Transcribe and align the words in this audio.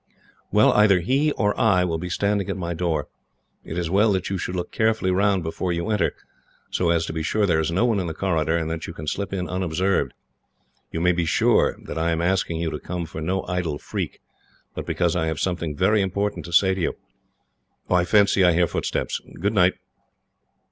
"Well, 0.51 0.71
either 0.73 0.99
he 1.01 1.31
or 1.33 1.53
I 1.61 1.83
will 1.85 1.99
be 1.99 2.09
standing 2.09 2.49
at 2.49 2.57
my 2.57 2.73
door. 2.73 3.07
It 3.63 3.73
is 3.73 3.77
as 3.85 3.89
well 3.91 4.11
that 4.13 4.31
you 4.31 4.37
should 4.39 4.55
look 4.55 4.71
carefully 4.71 5.11
round, 5.11 5.43
before 5.43 5.71
you 5.71 5.91
enter, 5.91 6.15
so 6.71 6.89
as 6.89 7.05
to 7.05 7.13
be 7.13 7.21
sure 7.21 7.45
there 7.45 7.59
is 7.59 7.69
no 7.71 7.85
one 7.85 7.99
in 7.99 8.07
the 8.07 8.15
corridor, 8.15 8.57
and 8.57 8.67
that 8.71 8.87
you 8.87 8.93
can 8.93 9.05
slip 9.05 9.31
in 9.31 9.47
unobserved. 9.47 10.15
You 10.91 11.01
may 11.01 11.11
be 11.11 11.25
sure 11.25 11.77
that 11.83 11.99
I 11.99 12.09
am 12.09 12.19
asking 12.23 12.57
you 12.59 12.71
to 12.71 12.79
come 12.79 13.05
for 13.05 13.21
no 13.21 13.45
idle 13.45 13.77
freak, 13.77 14.21
but 14.73 14.87
because 14.87 15.15
I 15.15 15.27
have 15.27 15.39
something 15.39 15.75
very 15.75 16.01
important 16.01 16.45
to 16.45 16.51
say 16.51 16.73
to 16.73 16.81
you. 16.81 16.93
"I 17.87 18.03
fancy 18.03 18.43
I 18.43 18.53
hear 18.53 18.65
footsteps. 18.65 19.21
Good 19.39 19.53
night." 19.53 19.75